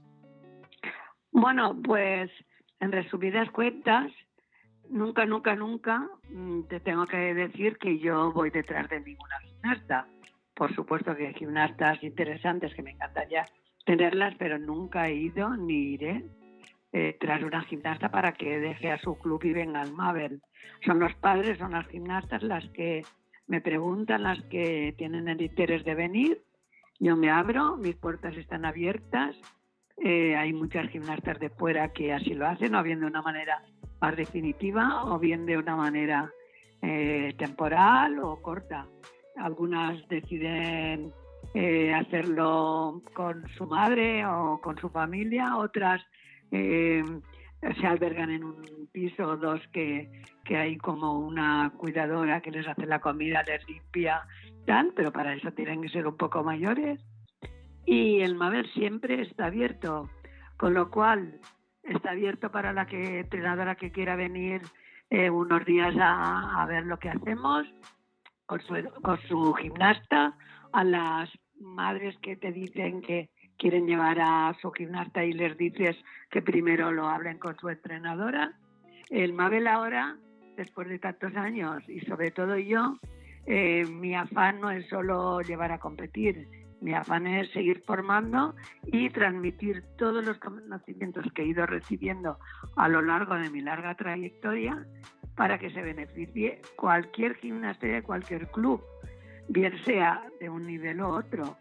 Bueno, 1.33 1.77
pues 1.83 2.31
en 2.79 2.91
resumidas 2.91 3.49
cuentas, 3.51 4.11
nunca, 4.89 5.25
nunca, 5.25 5.55
nunca 5.55 6.07
mm, 6.29 6.63
te 6.63 6.79
tengo 6.79 7.05
que 7.05 7.33
decir 7.33 7.77
que 7.77 7.99
yo 7.99 8.31
voy 8.31 8.49
detrás 8.49 8.89
de 8.89 8.99
ninguna 9.01 9.39
gimnasta. 9.41 10.07
Por 10.53 10.73
supuesto 10.75 11.15
que 11.15 11.27
hay 11.27 11.33
gimnastas 11.33 12.03
interesantes 12.03 12.73
que 12.73 12.83
me 12.83 12.91
encantaría 12.91 13.45
tenerlas, 13.85 14.35
pero 14.37 14.59
nunca 14.59 15.07
he 15.07 15.15
ido 15.15 15.55
ni 15.55 15.93
iré 15.93 16.25
eh, 16.91 17.17
tras 17.19 17.43
una 17.43 17.61
gimnasta 17.61 18.09
para 18.09 18.33
que 18.33 18.59
deje 18.59 18.91
a 18.91 18.99
su 18.99 19.17
club 19.17 19.43
y 19.43 19.53
venga 19.53 19.81
al 19.81 19.93
Mabel. 19.93 20.41
Son 20.85 20.99
los 20.99 21.13
padres, 21.15 21.57
son 21.57 21.71
las 21.71 21.87
gimnastas 21.87 22.43
las 22.43 22.67
que 22.69 23.03
me 23.47 23.61
preguntan, 23.61 24.23
las 24.23 24.41
que 24.43 24.93
tienen 24.97 25.27
el 25.27 25.41
interés 25.41 25.83
de 25.85 25.95
venir. 25.95 26.41
Yo 26.99 27.15
me 27.15 27.29
abro, 27.29 27.77
mis 27.77 27.95
puertas 27.95 28.35
están 28.35 28.65
abiertas 28.65 29.35
eh, 30.03 30.35
hay 30.35 30.53
muchas 30.53 30.89
gimnastas 30.89 31.39
de 31.39 31.49
fuera 31.49 31.91
que 31.91 32.13
así 32.13 32.33
lo 32.33 32.47
hacen, 32.47 32.75
o 32.75 32.83
bien 32.83 33.01
de 33.01 33.07
una 33.07 33.21
manera 33.21 33.63
más 33.99 34.15
definitiva 34.15 35.03
o 35.05 35.19
bien 35.19 35.45
de 35.45 35.57
una 35.57 35.75
manera 35.75 36.31
eh, 36.81 37.33
temporal 37.37 38.19
o 38.19 38.41
corta. 38.41 38.87
Algunas 39.35 40.07
deciden 40.07 41.11
eh, 41.53 41.93
hacerlo 41.93 43.01
con 43.13 43.47
su 43.57 43.65
madre 43.65 44.25
o 44.25 44.59
con 44.61 44.77
su 44.77 44.89
familia, 44.89 45.57
otras 45.57 46.01
se 46.49 47.85
albergan 47.85 48.31
en 48.31 48.43
un 48.43 48.89
piso 48.91 49.27
o 49.27 49.37
dos 49.37 49.61
que, 49.71 50.09
que 50.45 50.57
hay 50.57 50.77
como 50.77 51.19
una 51.19 51.71
cuidadora 51.77 52.41
que 52.41 52.51
les 52.51 52.67
hace 52.67 52.85
la 52.85 52.99
comida, 52.99 53.43
les 53.43 53.67
limpia, 53.67 54.21
tal, 54.65 54.93
pero 54.95 55.11
para 55.11 55.33
eso 55.35 55.51
tienen 55.51 55.81
que 55.81 55.89
ser 55.89 56.07
un 56.07 56.17
poco 56.17 56.43
mayores 56.43 56.99
y 57.85 58.21
el 58.21 58.35
Mabel 58.35 58.69
siempre 58.73 59.21
está 59.21 59.45
abierto, 59.47 60.09
con 60.57 60.73
lo 60.73 60.89
cual 60.89 61.39
está 61.83 62.11
abierto 62.11 62.51
para 62.51 62.73
la 62.73 62.85
que 62.85 63.19
entrenadora 63.19 63.75
que 63.75 63.91
quiera 63.91 64.15
venir 64.15 64.61
eh, 65.09 65.29
unos 65.29 65.65
días 65.65 65.95
a, 65.99 66.65
ver 66.67 66.85
lo 66.85 66.99
que 66.99 67.09
hacemos 67.09 67.67
con 68.45 68.61
su, 68.61 68.75
con 69.01 69.17
su 69.27 69.53
gimnasta, 69.53 70.35
a 70.71 70.83
las 70.83 71.29
madres 71.59 72.15
que 72.21 72.35
te 72.35 72.51
dicen 72.51 73.01
que 73.01 73.29
quieren 73.57 73.87
llevar 73.87 74.19
a 74.21 74.55
su 74.61 74.71
gimnasta 74.71 75.23
y 75.25 75.33
les 75.33 75.57
dices 75.57 75.97
que 76.29 76.41
primero 76.41 76.91
lo 76.91 77.07
hablen 77.07 77.37
con 77.37 77.57
su 77.57 77.69
entrenadora. 77.69 78.53
El 79.09 79.33
Mabel 79.33 79.67
ahora, 79.67 80.15
después 80.55 80.87
de 80.87 80.99
tantos 80.99 81.35
años 81.35 81.83
y 81.89 81.99
sobre 82.01 82.31
todo 82.31 82.57
yo, 82.57 82.97
eh, 83.45 83.85
mi 83.85 84.15
afán 84.15 84.61
no 84.61 84.69
es 84.69 84.87
solo 84.87 85.41
llevar 85.41 85.71
a 85.71 85.79
competir, 85.79 86.47
mi 86.81 86.93
afán 86.93 87.27
es 87.27 87.51
seguir 87.51 87.81
formando 87.85 88.55
y 88.85 89.09
transmitir 89.09 89.83
todos 89.97 90.23
los 90.23 90.37
conocimientos 90.37 91.25
que 91.33 91.43
he 91.43 91.47
ido 91.47 91.65
recibiendo 91.65 92.39
a 92.75 92.87
lo 92.87 93.01
largo 93.01 93.35
de 93.35 93.49
mi 93.49 93.61
larga 93.61 93.95
trayectoria 93.95 94.85
para 95.35 95.57
que 95.57 95.69
se 95.71 95.81
beneficie 95.81 96.61
cualquier 96.75 97.35
gimnasta 97.35 97.87
de 97.87 98.03
cualquier 98.03 98.47
club, 98.51 98.81
bien 99.47 99.73
sea 99.85 100.23
de 100.39 100.49
un 100.49 100.65
nivel 100.67 101.01
u 101.01 101.07
otro. 101.07 101.57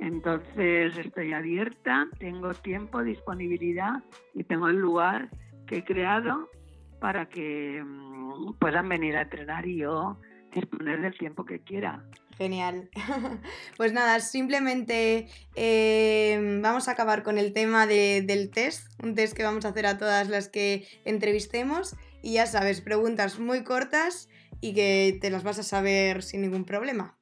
Entonces 0.00 0.96
estoy 0.96 1.32
abierta, 1.32 2.06
tengo 2.18 2.54
tiempo, 2.54 3.02
disponibilidad 3.02 4.02
y 4.34 4.44
tengo 4.44 4.68
el 4.68 4.76
lugar 4.76 5.28
que 5.66 5.78
he 5.78 5.84
creado 5.84 6.48
para 7.00 7.26
que 7.26 7.82
mm, 7.84 8.54
puedan 8.58 8.88
venir 8.88 9.16
a 9.16 9.22
entrenar 9.22 9.66
y 9.66 9.78
yo 9.78 10.18
disponer 10.52 11.00
del 11.00 11.16
tiempo 11.16 11.44
que 11.44 11.60
quiera. 11.60 12.02
Genial. 12.38 12.88
Pues 13.76 13.92
nada, 13.92 14.18
simplemente 14.20 15.28
em, 15.54 16.62
vamos 16.62 16.88
a 16.88 16.92
acabar 16.92 17.22
con 17.22 17.36
el 17.38 17.52
tema 17.52 17.86
del 17.86 18.50
test, 18.50 18.90
un 19.02 19.14
test 19.14 19.36
que 19.36 19.44
vamos 19.44 19.64
a 19.64 19.68
hacer 19.68 19.86
a 19.86 19.98
todas 19.98 20.28
las 20.28 20.48
que 20.48 20.86
entrevistemos 21.04 21.96
y 22.22 22.34
ya 22.34 22.46
sabes, 22.46 22.80
preguntas 22.80 23.38
muy 23.38 23.62
cortas 23.64 24.28
y 24.60 24.74
que 24.74 25.18
te 25.20 25.30
las 25.30 25.44
vas 25.44 25.58
a 25.58 25.62
saber 25.62 26.22
sin 26.22 26.42
ningún 26.42 26.64
problema. 26.64 27.16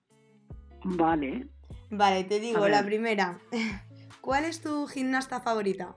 Vale. 0.85 1.49
Vale, 1.91 2.25
te 2.25 2.41
digo, 2.41 2.69
la 2.69 2.85
primera. 2.85 3.39
¿Cuál 4.21 4.45
es 4.45 4.61
tu 4.61 4.87
gimnasta 4.87 5.41
favorita? 5.41 5.97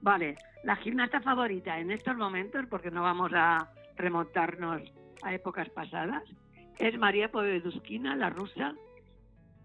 Vale, 0.00 0.36
la 0.64 0.76
gimnasta 0.76 1.20
favorita 1.20 1.78
en 1.78 1.90
estos 1.90 2.16
momentos, 2.16 2.66
porque 2.68 2.90
no 2.90 3.02
vamos 3.02 3.32
a 3.34 3.70
remontarnos 3.96 4.82
a 5.22 5.34
épocas 5.34 5.68
pasadas, 5.70 6.24
es 6.78 6.98
María 6.98 7.30
Poveduskina, 7.30 8.16
la 8.16 8.30
rusa, 8.30 8.74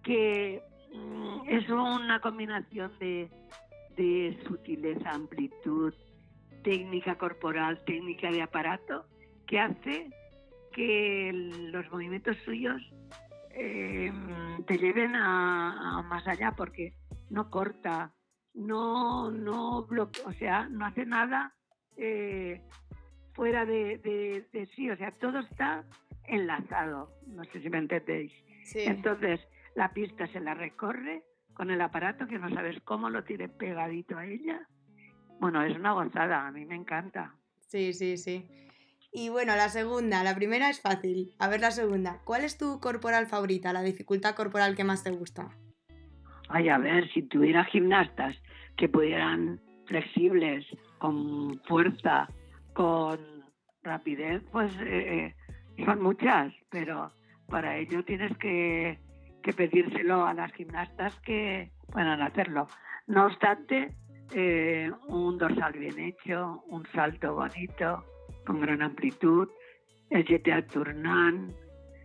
que 0.03 0.61
mm, 0.93 1.49
es 1.49 1.69
una 1.69 2.19
combinación 2.21 2.91
de, 2.99 3.29
sutileza, 4.47 5.11
amplitud, 5.11 5.93
técnica 6.63 7.17
corporal, 7.17 7.83
técnica 7.85 8.31
de 8.31 8.41
aparato, 8.41 9.05
que 9.45 9.59
hace 9.59 10.09
que 10.71 11.31
los 11.71 11.89
movimientos 11.91 12.37
suyos 12.45 12.81
eh, 13.51 14.11
te 14.67 14.77
lleven 14.77 15.15
a, 15.15 16.03
más 16.07 16.27
allá, 16.27 16.53
porque 16.55 16.93
no 17.29 17.49
corta, 17.49 18.13
no, 18.53 19.31
no 19.31 19.83
bloquea, 19.83 20.25
o 20.25 20.33
sea, 20.33 20.69
no 20.69 20.85
hace 20.85 21.05
nada 21.05 21.53
eh, 21.95 22.61
fuera 23.33 23.65
de, 23.65 23.97
de, 24.51 24.67
sí, 24.75 24.89
o 24.89 24.97
sea, 24.97 25.11
todo 25.11 25.39
está 25.39 25.83
enlazado, 26.27 27.11
no 27.27 27.43
sé 27.45 27.61
si 27.61 27.69
me 27.69 27.79
entendéis. 27.79 28.31
Entonces, 28.75 29.39
la 29.75 29.93
pista 29.93 30.27
se 30.27 30.39
la 30.39 30.53
recorre 30.53 31.23
con 31.53 31.71
el 31.71 31.81
aparato 31.81 32.27
que 32.27 32.37
no 32.37 32.49
sabes 32.53 32.79
cómo 32.83 33.09
lo 33.09 33.23
tiene 33.23 33.49
pegadito 33.49 34.17
a 34.17 34.25
ella. 34.25 34.67
Bueno, 35.39 35.63
es 35.63 35.75
una 35.75 35.93
gozada, 35.93 36.47
a 36.47 36.51
mí 36.51 36.65
me 36.65 36.75
encanta. 36.75 37.33
Sí, 37.59 37.93
sí, 37.93 38.17
sí. 38.17 38.47
Y 39.11 39.29
bueno, 39.29 39.55
la 39.55 39.69
segunda, 39.69 40.23
la 40.23 40.35
primera 40.35 40.69
es 40.69 40.81
fácil. 40.81 41.33
A 41.39 41.47
ver 41.47 41.61
la 41.61 41.71
segunda. 41.71 42.21
¿Cuál 42.25 42.43
es 42.43 42.57
tu 42.57 42.79
corporal 42.79 43.27
favorita, 43.27 43.73
la 43.73 43.81
dificultad 43.81 44.35
corporal 44.35 44.75
que 44.75 44.83
más 44.83 45.03
te 45.03 45.11
gusta? 45.11 45.49
Ay, 46.49 46.69
a 46.69 46.77
ver, 46.77 47.09
si 47.13 47.23
tuviera 47.23 47.65
gimnastas 47.65 48.35
que 48.77 48.89
pudieran 48.89 49.59
flexibles, 49.87 50.65
con 50.97 51.59
fuerza, 51.67 52.27
con 52.73 53.19
rapidez, 53.83 54.43
pues 54.51 54.71
eh, 54.81 55.25
eh, 55.25 55.35
son 55.85 56.01
muchas, 56.01 56.53
pero 56.69 57.11
para 57.47 57.77
ello 57.77 58.03
tienes 58.03 58.35
que, 58.37 58.99
pedírselo 59.55 60.25
a 60.25 60.33
las 60.33 60.51
gimnastas 60.53 61.17
que 61.21 61.71
puedan 61.89 62.21
hacerlo. 62.21 62.67
No 63.07 63.27
obstante, 63.27 63.95
eh, 64.33 64.91
un 65.07 65.37
dorsal 65.37 65.71
bien 65.71 65.97
hecho, 65.99 66.63
un 66.67 66.85
salto 66.87 67.33
bonito, 67.33 68.03
con 68.45 68.59
gran 68.59 68.81
amplitud, 68.81 69.47
el 70.09 70.25
jeté 70.25 70.51
al 70.51 70.67
turnán, 70.67 71.53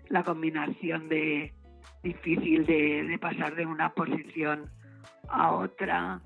la 0.08 0.22
combinación 0.22 1.08
de 1.08 1.52
difícil 2.04 2.64
de, 2.66 3.18
pasar 3.20 3.54
de 3.56 3.66
una 3.66 3.92
posición 3.92 4.70
a 5.28 5.52
otra, 5.52 6.20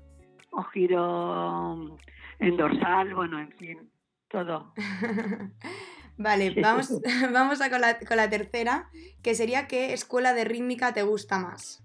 o 0.51 0.63
giro 0.63 1.97
en 2.39 2.57
dorsal, 2.57 3.13
bueno, 3.15 3.39
en 3.39 3.51
fin, 3.53 3.89
todo. 4.29 4.73
vale, 6.17 6.53
vamos, 6.61 7.01
vamos 7.33 7.61
a 7.61 7.69
con 7.69 7.81
la, 7.81 7.99
con 7.99 8.17
la 8.17 8.29
tercera, 8.29 8.89
que 9.23 9.35
sería 9.35 9.67
¿qué 9.67 9.93
escuela 9.93 10.33
de 10.33 10.45
rítmica 10.45 10.93
te 10.93 11.03
gusta 11.03 11.39
más? 11.39 11.83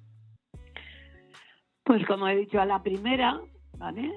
Pues 1.84 2.06
como 2.06 2.28
he 2.28 2.36
dicho 2.36 2.60
a 2.60 2.66
la 2.66 2.82
primera, 2.82 3.40
¿vale? 3.76 4.10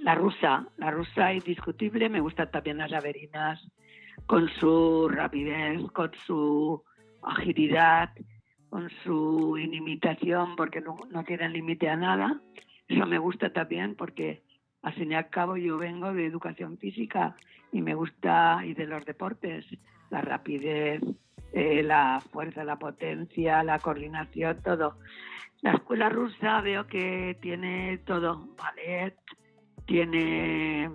La 0.00 0.14
rusa, 0.14 0.66
la 0.76 0.90
rusa 0.90 1.32
indiscutible, 1.32 2.08
me 2.08 2.20
gustan 2.20 2.50
también 2.50 2.78
las 2.78 2.92
averinas, 2.92 3.60
con 4.26 4.48
su 4.58 5.08
rapidez, 5.08 5.80
con 5.92 6.10
su 6.26 6.82
agilidad, 7.22 8.10
con 8.70 8.90
su 9.04 9.56
inimitación, 9.56 10.56
porque 10.56 10.80
no, 10.80 10.98
no 11.10 11.24
tienen 11.24 11.52
límite 11.52 11.88
a 11.88 11.96
nada. 11.96 12.40
Eso 12.88 13.06
me 13.06 13.18
gusta 13.18 13.52
también 13.52 13.94
porque 13.94 14.42
al 14.86 14.92
fin 14.92 15.10
y 15.10 15.16
al 15.16 15.28
cabo 15.30 15.56
yo 15.56 15.78
vengo 15.78 16.12
de 16.12 16.26
educación 16.26 16.78
física 16.78 17.34
y 17.72 17.82
me 17.82 17.94
gusta, 17.96 18.60
y 18.64 18.72
de 18.72 18.86
los 18.86 19.04
deportes, 19.04 19.66
la 20.10 20.20
rapidez, 20.20 21.02
eh, 21.52 21.82
la 21.82 22.22
fuerza, 22.30 22.62
la 22.62 22.78
potencia, 22.78 23.64
la 23.64 23.80
coordinación, 23.80 24.62
todo. 24.62 24.98
La 25.62 25.72
escuela 25.72 26.08
rusa 26.08 26.60
veo 26.60 26.86
que 26.86 27.36
tiene 27.42 27.98
todo, 28.06 28.54
ballet, 28.56 29.16
tiene 29.86 30.92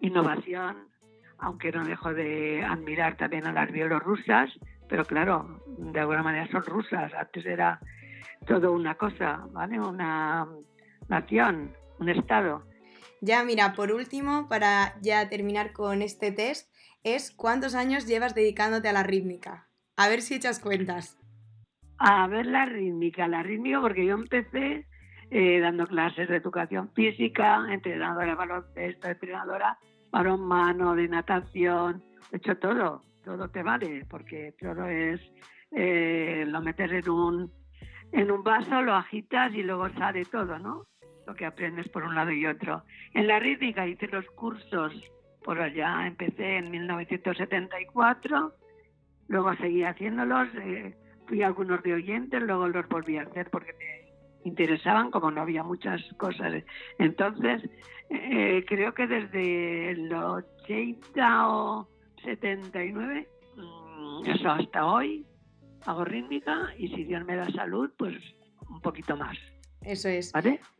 innovación, 0.00 0.88
aunque 1.38 1.70
no 1.70 1.84
dejo 1.84 2.12
de 2.12 2.64
admirar 2.64 3.16
también 3.16 3.46
a 3.46 3.52
las 3.52 3.70
bielorrusas, 3.70 4.50
pero 4.88 5.04
claro, 5.04 5.62
de 5.78 6.00
alguna 6.00 6.24
manera 6.24 6.48
son 6.48 6.64
rusas, 6.64 7.14
antes 7.14 7.46
era 7.46 7.78
todo 8.48 8.72
una 8.72 8.96
cosa, 8.96 9.46
¿vale? 9.52 9.78
Una 9.78 10.48
nación, 11.08 11.70
un 12.00 12.08
estado. 12.08 12.68
Ya, 13.20 13.44
mira, 13.44 13.74
por 13.74 13.92
último, 13.92 14.48
para 14.48 14.94
ya 15.02 15.28
terminar 15.28 15.72
con 15.72 16.00
este 16.00 16.32
test, 16.32 16.72
es 17.04 17.30
cuántos 17.30 17.74
años 17.74 18.06
llevas 18.06 18.34
dedicándote 18.34 18.88
a 18.88 18.92
la 18.92 19.02
rítmica. 19.02 19.68
A 19.96 20.08
ver 20.08 20.22
si 20.22 20.34
echas 20.34 20.58
cuentas. 20.58 21.18
A 21.98 22.26
ver 22.28 22.46
la 22.46 22.64
rítmica, 22.64 23.28
la 23.28 23.42
rítmica, 23.42 23.80
porque 23.80 24.06
yo 24.06 24.14
empecé 24.14 24.86
eh, 25.30 25.60
dando 25.60 25.86
clases 25.86 26.28
de 26.28 26.36
educación 26.36 26.90
física, 26.94 27.66
entrenadora 27.70 28.26
de 28.26 28.34
baloncesto, 28.34 29.08
entrenadora 29.08 29.78
mano, 30.38 30.94
de 30.94 31.08
natación, 31.08 32.02
he 32.32 32.38
hecho 32.38 32.56
todo, 32.56 33.02
todo 33.24 33.48
te 33.48 33.62
vale, 33.62 34.04
porque 34.08 34.54
todo 34.58 34.86
es, 34.86 35.20
eh, 35.70 36.44
lo 36.46 36.60
metes 36.62 36.90
en 36.90 37.10
un, 37.10 37.52
en 38.12 38.30
un 38.30 38.42
vaso, 38.42 38.82
lo 38.82 38.94
agitas 38.94 39.54
y 39.54 39.62
luego 39.62 39.88
sale 39.90 40.24
todo, 40.24 40.58
¿no? 40.58 40.86
Que 41.34 41.46
aprendes 41.46 41.88
por 41.88 42.02
un 42.04 42.14
lado 42.14 42.30
y 42.30 42.46
otro. 42.46 42.82
En 43.14 43.26
la 43.26 43.38
rítmica 43.38 43.86
hice 43.86 44.06
los 44.08 44.26
cursos 44.26 44.92
por 45.44 45.60
allá, 45.60 46.06
empecé 46.06 46.56
en 46.56 46.70
1974, 46.70 48.52
luego 49.28 49.54
seguí 49.56 49.82
haciéndolos, 49.84 50.48
eh, 50.56 50.94
fui 51.26 51.42
a 51.42 51.46
algunos 51.46 51.82
de 51.82 51.94
oyentes, 51.94 52.42
luego 52.42 52.68
los 52.68 52.86
volví 52.88 53.16
a 53.16 53.22
hacer 53.22 53.48
porque 53.50 53.72
me 53.72 54.48
interesaban, 54.48 55.10
como 55.10 55.30
no 55.30 55.40
había 55.42 55.62
muchas 55.62 56.02
cosas. 56.18 56.62
Entonces, 56.98 57.62
eh, 58.10 58.64
creo 58.66 58.92
que 58.92 59.06
desde 59.06 59.90
el 59.92 60.12
80 60.12 61.48
o 61.48 61.88
79, 62.24 63.28
mm, 63.56 64.30
eso 64.30 64.50
hasta 64.50 64.86
hoy, 64.86 65.24
hago 65.86 66.04
rítmica 66.04 66.68
y 66.76 66.88
si 66.88 67.04
Dios 67.04 67.24
me 67.24 67.36
da 67.36 67.50
salud, 67.52 67.90
pues 67.96 68.14
un 68.68 68.80
poquito 68.80 69.16
más. 69.16 69.36
Eso 69.82 70.08
es. 70.08 70.32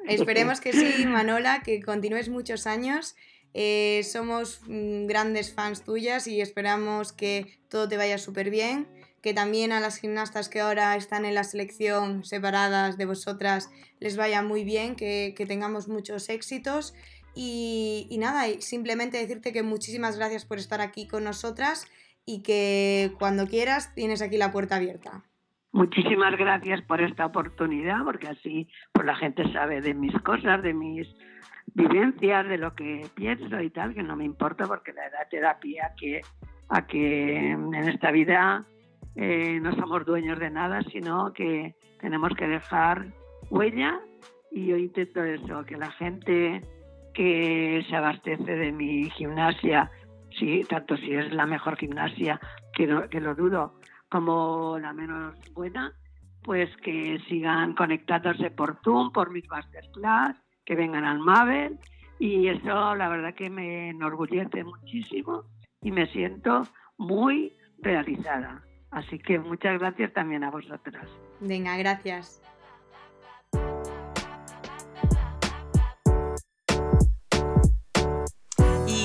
Esperemos 0.07 0.61
que 0.63 0.73
sí, 0.73 1.07
Manola, 1.07 1.63
que 1.63 1.83
continúes 1.83 2.29
muchos 2.29 2.67
años. 2.67 3.17
Eh, 3.53 4.03
somos 4.05 4.61
mm, 4.67 5.07
grandes 5.07 5.53
fans 5.53 5.83
tuyas 5.83 6.27
y 6.27 6.41
esperamos 6.41 7.13
que 7.13 7.59
todo 7.69 7.89
te 7.89 7.97
vaya 7.97 8.17
súper 8.19 8.51
bien 8.51 8.87
que 9.23 9.35
también 9.35 9.73
a 9.73 9.81
las 9.81 9.99
gimnastas 9.99 10.49
que 10.49 10.61
ahora 10.61 10.97
están 10.97 11.25
en 11.25 11.35
la 11.35 11.45
selección 11.45 12.25
separadas 12.25 12.97
de 12.97 13.05
vosotras 13.05 13.71
les 13.99 14.17
vaya 14.17 14.43
muy 14.43 14.65
bien, 14.65 14.97
que, 14.97 15.35
tengamos 15.47 15.89
muchos 15.89 16.29
éxitos. 16.31 16.95
Y, 17.35 18.07
y, 18.11 18.19
nada, 18.19 18.47
simplemente 18.61 19.19
decirte 19.19 19.53
que 19.53 19.63
muchísimas 19.63 20.17
gracias 20.17 20.45
por 20.45 20.59
estar 20.59 20.81
aquí 20.81 21.07
con 21.07 21.25
nosotras 21.25 21.87
y 22.25 22.43
que 22.43 23.13
cuando 23.19 23.47
quieras 23.47 23.95
tienes 23.95 24.23
aquí 24.23 24.37
la 24.37 24.53
puerta 24.53 24.77
abierta. 24.77 25.23
Muchísimas 25.73 26.37
gracias 26.37 26.83
por 26.83 27.01
esta 27.01 27.27
oportunidad, 27.27 28.05
porque 28.05 28.29
así 28.29 28.69
pues 28.93 29.07
la 29.07 29.15
gente 29.15 29.51
sabe 29.53 29.81
de 29.81 29.95
mis 29.95 30.13
cosas, 30.23 30.63
de 30.63 30.75
mis 30.75 31.09
vivencias, 31.75 32.49
de 32.49 32.59
lo 32.59 32.75
que 32.75 33.07
pienso 33.15 33.61
y 33.61 33.71
tal, 33.71 33.95
que 33.95 34.03
no 34.03 34.17
me 34.17 34.25
importa 34.25 34.67
porque 34.67 34.93
la 34.93 35.07
edad 35.07 35.29
te 35.31 35.81
a 35.81 35.95
que, 35.97 36.23
a 36.69 36.87
que 36.87 37.51
en 37.51 37.75
esta 37.75 38.11
vida 38.11 38.67
eh, 39.15 39.61
no 39.61 39.73
somos 39.77 40.05
dueños 40.05 40.39
de 40.41 40.51
nada, 40.51 40.83
sino 40.91 41.33
que 41.33 41.75
tenemos 42.01 42.35
que 42.35 42.49
dejar 42.49 43.07
huella. 43.51 44.01
Y 44.51 44.67
yo 44.67 44.77
intento 44.77 45.23
eso, 45.23 45.65
que 45.65 45.77
la 45.77 45.93
gente 45.93 46.63
que 47.15 47.85
se 47.89 47.97
abastece 47.97 48.57
de 48.57 48.73
mi 48.73 49.09
gimnasia, 49.11 49.89
sí, 50.37 50.65
tanto 50.69 50.97
si 50.97 51.15
es 51.15 51.33
la 51.33 51.47
mejor 51.47 51.77
gimnasia, 51.77 52.41
que, 52.73 53.07
que 53.11 53.21
lo 53.21 53.37
dudo, 53.37 53.80
como 54.11 54.79
la 54.79 54.93
menos 54.93 55.35
buena, 55.53 55.93
pues 56.43 56.69
que 56.79 57.19
sigan 57.29 57.75
conectándose 57.75 58.51
por 58.51 58.79
Zoom, 58.83 59.13
por 59.13 59.31
mis 59.31 59.49
masterclass, 59.49 60.37
que 60.65 60.75
vengan 60.75 61.05
al 61.05 61.19
Mabel 61.19 61.79
y 62.19 62.49
eso 62.49 62.95
la 62.95 63.09
verdad 63.09 63.35
que 63.35 63.49
me 63.51 63.91
enorgullece 63.91 64.65
muchísimo 64.65 65.45
y 65.83 65.91
me 65.91 66.07
siento 66.09 66.63
muy 66.99 67.57
realizada. 67.79 68.63
Así 68.91 69.19
que 69.19 69.39
muchas 69.39 69.79
gracias 69.79 70.13
también 70.13 70.45
a 70.45 70.51
vosotras. 70.51 71.09
Venga, 71.41 71.77
gracias. 71.77 72.43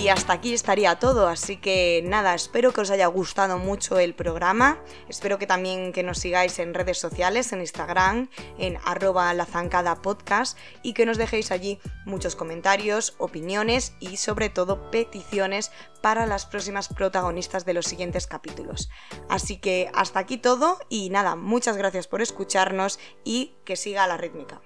Y 0.05 0.09
hasta 0.09 0.33
aquí 0.33 0.53
estaría 0.53 0.99
todo, 0.99 1.27
así 1.27 1.57
que 1.57 2.03
nada, 2.05 2.35
espero 2.35 2.71
que 2.71 2.81
os 2.81 2.91
haya 2.91 3.07
gustado 3.07 3.57
mucho 3.57 3.97
el 3.97 4.13
programa, 4.13 4.79
espero 5.09 5.39
que 5.39 5.47
también 5.47 5.93
que 5.93 6.03
nos 6.03 6.19
sigáis 6.19 6.59
en 6.59 6.75
redes 6.75 6.99
sociales, 6.99 7.51
en 7.51 7.61
Instagram, 7.61 8.29
en 8.59 8.77
arroba 8.85 9.33
la 9.33 9.47
zancada 9.47 10.03
podcast 10.03 10.59
y 10.83 10.93
que 10.93 11.07
nos 11.07 11.17
dejéis 11.17 11.49
allí 11.49 11.79
muchos 12.05 12.35
comentarios, 12.35 13.15
opiniones 13.17 13.95
y 13.99 14.17
sobre 14.17 14.49
todo 14.49 14.91
peticiones 14.91 15.71
para 16.03 16.27
las 16.27 16.45
próximas 16.45 16.87
protagonistas 16.87 17.65
de 17.65 17.73
los 17.73 17.87
siguientes 17.87 18.27
capítulos. 18.27 18.89
Así 19.27 19.57
que 19.57 19.89
hasta 19.95 20.19
aquí 20.19 20.37
todo 20.37 20.77
y 20.87 21.09
nada, 21.09 21.35
muchas 21.35 21.77
gracias 21.77 22.05
por 22.05 22.21
escucharnos 22.21 22.99
y 23.23 23.55
que 23.65 23.75
siga 23.75 24.05
la 24.05 24.17
rítmica. 24.17 24.61